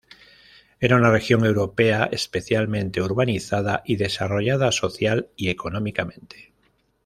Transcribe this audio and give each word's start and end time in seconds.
Era 0.79 0.95
una 0.95 1.11
región 1.11 1.45
europea 1.45 2.09
especialmente 2.11 3.03
urbanizada 3.03 3.83
y 3.85 3.97
desarrollada 3.97 4.71
social 4.71 5.29
y 5.35 5.49
económicamente. 5.49 6.53